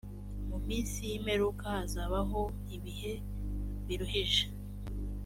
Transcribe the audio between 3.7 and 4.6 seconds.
biruhije